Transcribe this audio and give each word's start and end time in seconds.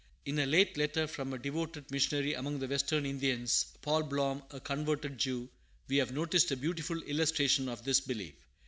In 0.25 0.39
a 0.39 0.47
late 0.47 0.77
letter 0.77 1.05
from 1.05 1.31
a 1.31 1.37
devoted 1.37 1.91
missionary 1.91 2.33
among 2.33 2.57
the 2.57 2.67
Western 2.67 3.05
Indians 3.05 3.71
(Paul 3.83 4.01
Blohm, 4.01 4.41
a 4.49 4.59
converted 4.59 5.19
Jew) 5.19 5.47
we 5.87 5.97
have 5.97 6.11
noticed 6.11 6.49
a 6.49 6.57
beautiful 6.57 6.99
illustration 7.03 7.69
of 7.69 7.83
this 7.83 7.99
belief. 8.01 8.33